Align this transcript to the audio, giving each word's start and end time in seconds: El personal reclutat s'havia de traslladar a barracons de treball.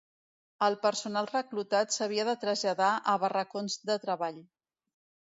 El 0.67 0.75
personal 0.85 1.27
reclutat 1.31 1.93
s'havia 1.95 2.25
de 2.29 2.33
traslladar 2.43 2.87
a 3.13 3.15
barracons 3.25 3.77
de 3.91 3.99
treball. 4.07 4.41